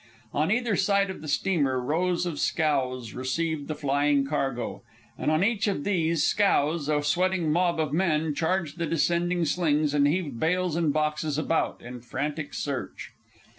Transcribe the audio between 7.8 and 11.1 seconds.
men charged the descending slings and heaved bales and